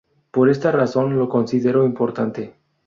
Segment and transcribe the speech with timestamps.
[0.31, 2.55] Por esta razón lo considero importante.